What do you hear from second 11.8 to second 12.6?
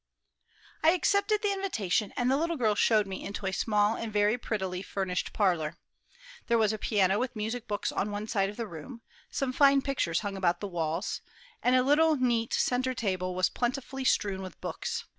little, neat